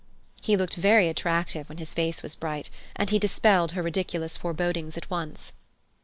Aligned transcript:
He 0.41 0.57
looked 0.57 0.77
very 0.77 1.07
attractive 1.09 1.69
when 1.69 1.77
his 1.77 1.93
face 1.93 2.23
was 2.23 2.33
bright, 2.33 2.71
and 2.95 3.11
he 3.11 3.19
dispelled 3.19 3.73
her 3.73 3.83
ridiculous 3.83 4.35
forebodings 4.35 4.97
at 4.97 5.07
once. 5.11 5.51